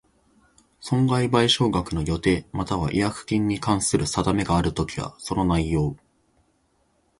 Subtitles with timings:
[0.79, 5.95] 損害賠償額の予定又は違約金に関する定めがあるときは、その内容